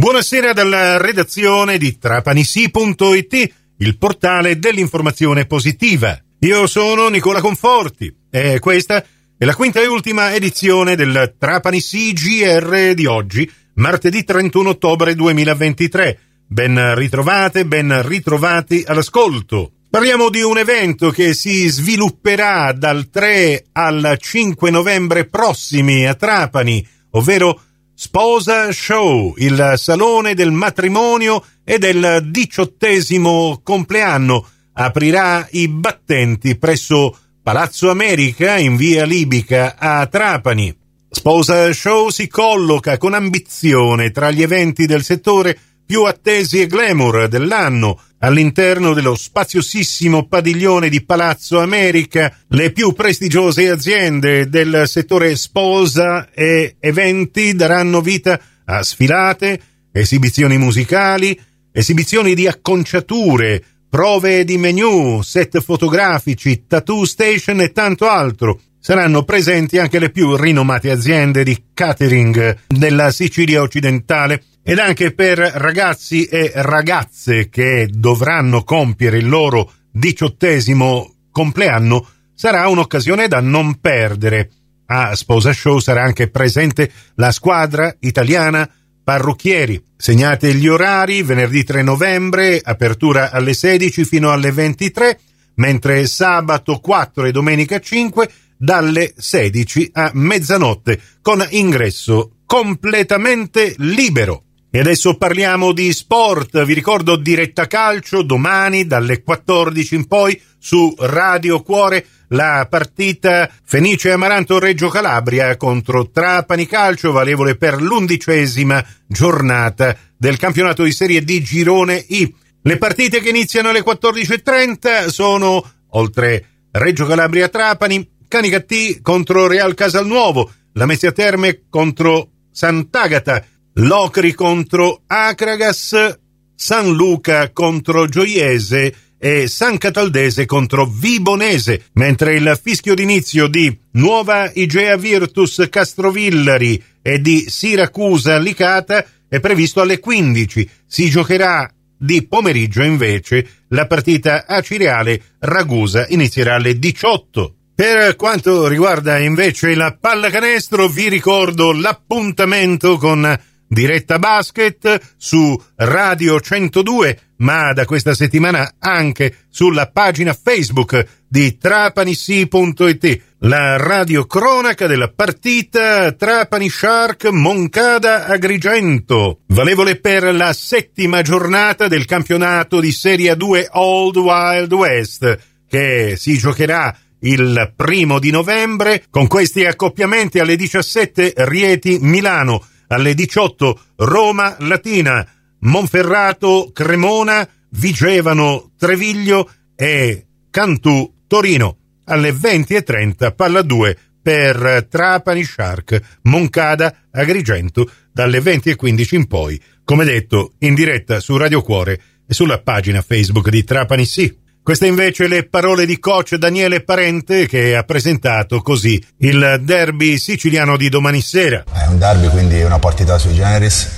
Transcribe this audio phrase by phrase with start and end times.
[0.00, 6.18] Buonasera dalla redazione di trapanisi.it, il portale dell'informazione positiva.
[6.38, 9.04] Io sono Nicola Conforti e questa
[9.36, 16.18] è la quinta e ultima edizione del Trapanisi GR di oggi, martedì 31 ottobre 2023.
[16.46, 19.72] Ben ritrovate, ben ritrovati all'ascolto.
[19.90, 26.88] Parliamo di un evento che si svilupperà dal 3 al 5 novembre prossimi a Trapani,
[27.10, 27.64] ovvero
[28.02, 34.46] Sposa Show, il salone del matrimonio e del diciottesimo compleanno.
[34.72, 40.74] Aprirà i battenti presso Palazzo America in via Libica a Trapani.
[41.10, 45.58] Sposa Show si colloca con ambizione tra gli eventi del settore
[45.90, 53.68] più attesi e glamour dell'anno, all'interno dello spaziosissimo padiglione di Palazzo America, le più prestigiose
[53.68, 61.36] aziende del settore sposa e eventi daranno vita a sfilate, esibizioni musicali,
[61.72, 68.60] esibizioni di acconciature, prove di menu, set fotografici, tattoo station e tanto altro.
[68.78, 75.38] Saranno presenti anche le più rinomate aziende di catering della Sicilia occidentale ed anche per
[75.38, 84.50] ragazzi e ragazze che dovranno compiere il loro diciottesimo compleanno sarà un'occasione da non perdere.
[84.86, 88.68] A Sposa Show sarà anche presente la squadra italiana
[89.04, 89.82] parrucchieri.
[89.96, 95.18] Segnate gli orari, venerdì 3 novembre, apertura alle 16 fino alle 23,
[95.56, 104.44] mentre sabato 4 e domenica 5 dalle 16 a mezzanotte, con ingresso completamente libero.
[104.72, 106.62] E adesso parliamo di sport.
[106.64, 114.12] Vi ricordo diretta calcio domani dalle 14 in poi su Radio Cuore la partita Fenice
[114.12, 121.42] Amaranto Reggio Calabria contro Trapani Calcio valevole per l'undicesima giornata del campionato di Serie D
[121.42, 122.32] Girone I.
[122.62, 130.48] Le partite che iniziano alle 14.30 sono oltre Reggio Calabria Trapani, Canicattì contro Real Casalnuovo,
[130.74, 133.44] la Messia Terme contro Sant'Agata,
[133.82, 136.18] Locri contro Acragas,
[136.54, 144.50] San Luca contro Gioiese e San Cataldese contro Vibonese, mentre il fischio d'inizio di Nuova
[144.52, 150.68] Igea Virtus Castrovillari e di Siracusa Licata è previsto alle 15.
[150.86, 157.54] Si giocherà di pomeriggio invece la partita a Cireale Ragusa inizierà alle 18.
[157.74, 163.38] Per quanto riguarda invece la pallacanestro vi ricordo l'appuntamento con
[163.72, 173.22] diretta basket su Radio 102, ma da questa settimana anche sulla pagina Facebook di trapanissi.it,
[173.42, 182.06] la radio cronaca della partita Trapani Shark Moncada Agrigento, valevole per la settima giornata del
[182.06, 185.38] campionato di Serie 2 Old Wild West,
[185.68, 189.04] che si giocherà il primo di novembre.
[189.10, 195.26] Con questi accoppiamenti alle 17 Rieti Milano alle 18 Roma Latina,
[195.60, 201.76] Monferrato Cremona, Vigevano Treviglio e Cantù Torino.
[202.04, 210.54] Alle 20.30 Palla 2 per Trapani Shark, Moncada, Agrigento, dalle 20.15 in poi, come detto,
[210.58, 214.36] in diretta su Radio Cuore e sulla pagina Facebook di Trapani Sì.
[214.62, 220.76] Queste invece le parole di coach Daniele Parente che ha presentato così il derby siciliano
[220.76, 221.64] di domani sera.
[221.72, 223.88] È un derby quindi una partita sui generis,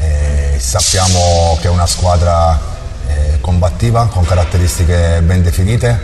[0.00, 2.60] e sappiamo che è una squadra
[3.06, 6.00] eh, combattiva con caratteristiche ben definite,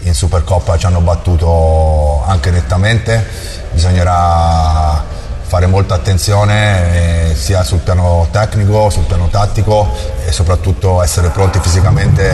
[0.00, 3.24] in Supercoppa ci hanno battuto anche nettamente,
[3.70, 5.04] bisognerà
[5.42, 9.86] fare molta attenzione eh, sia sul piano tecnico, sul piano tattico
[10.26, 12.31] e soprattutto essere pronti fisicamente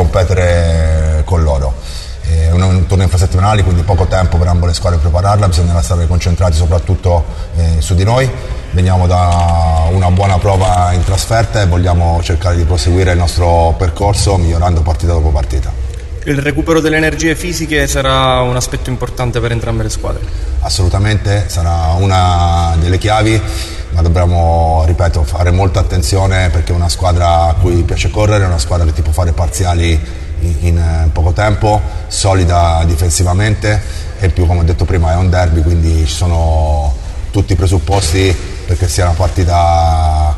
[0.00, 1.74] competere con loro.
[2.22, 6.06] È un, un torneo infrasettimanale, quindi poco tempo per ambo le squadre prepararla, bisognerà stare
[6.06, 7.24] concentrati soprattutto
[7.56, 8.30] eh, su di noi.
[8.72, 14.36] Veniamo da una buona prova in trasferta e vogliamo cercare di proseguire il nostro percorso
[14.36, 15.88] migliorando partita dopo partita.
[16.24, 20.20] Il recupero delle energie fisiche sarà un aspetto importante per entrambe le squadre.
[20.60, 23.42] Assolutamente, sarà una delle chiavi,
[23.92, 28.46] ma dobbiamo, ripeto, fare molta attenzione perché è una squadra a cui piace correre, è
[28.46, 29.98] una squadra che ti può fare parziali
[30.40, 33.82] in, in eh, poco tempo, solida difensivamente
[34.18, 36.94] e più, come ho detto prima, è un derby, quindi ci sono
[37.30, 38.34] tutti i presupposti
[38.66, 40.36] perché sia una partita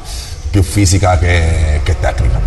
[0.50, 2.40] più fisica che, che tecnica.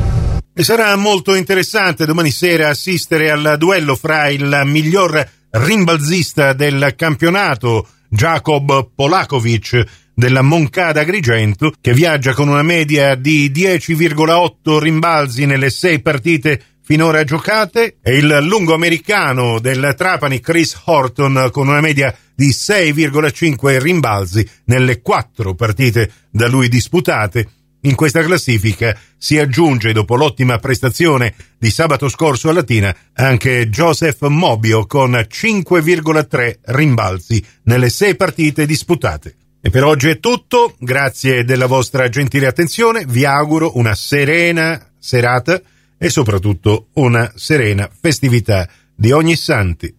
[0.53, 7.87] E sarà molto interessante domani sera assistere al duello fra il miglior rimbalzista del campionato,
[8.07, 9.83] Jacob Polakovic,
[10.15, 17.23] della Moncada Agrigento, che viaggia con una media di 10,8 rimbalzi nelle sei partite finora
[17.23, 24.47] giocate, e il lungo americano del Trapani Chris Horton con una media di 6,5 rimbalzi
[24.65, 27.49] nelle quattro partite da lui disputate,
[27.85, 34.23] in questa classifica si aggiunge, dopo l'ottima prestazione di sabato scorso a Latina, anche Joseph
[34.27, 39.35] Mobio con 5,3 rimbalzi nelle sei partite disputate.
[39.65, 45.59] E per oggi è tutto, grazie della vostra gentile attenzione, vi auguro una serena serata
[45.97, 49.91] e soprattutto una serena festività di ogni santi.